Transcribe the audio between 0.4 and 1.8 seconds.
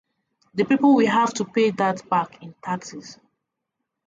The people will have to pay